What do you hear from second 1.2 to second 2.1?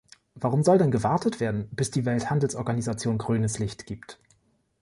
werden, bis die